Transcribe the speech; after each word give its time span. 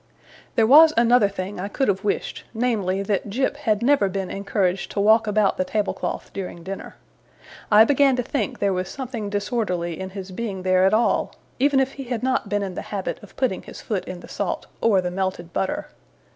There 0.55 0.65
was 0.65 0.93
another 0.97 1.29
thing 1.29 1.59
I 1.59 1.67
could 1.67 1.87
have 1.87 2.03
wished, 2.03 2.43
namely, 2.55 3.03
that 3.03 3.29
Jip 3.29 3.55
had 3.55 3.83
never 3.83 4.09
been 4.09 4.31
encouraged 4.31 4.89
to 4.93 4.99
walk 4.99 5.27
about 5.27 5.57
the 5.57 5.63
tablecloth 5.63 6.31
during 6.33 6.63
dinner. 6.63 6.95
I 7.71 7.85
began 7.85 8.15
to 8.15 8.23
think 8.23 8.57
there 8.57 8.73
was 8.73 8.89
something 8.89 9.29
disorderly 9.29 9.99
in 9.99 10.09
his 10.09 10.31
being 10.31 10.63
there 10.63 10.85
at 10.87 10.93
all, 10.95 11.35
even 11.59 11.79
if 11.79 11.91
he 11.93 12.05
had 12.05 12.23
not 12.23 12.49
been 12.49 12.63
in 12.63 12.73
the 12.73 12.81
habit 12.89 13.21
of 13.21 13.35
putting 13.37 13.61
his 13.61 13.79
foot 13.79 14.03
in 14.05 14.21
the 14.21 14.27
salt 14.27 14.65
or 14.81 15.01
the 15.01 15.11
melted 15.11 15.53
butter. 15.53 15.89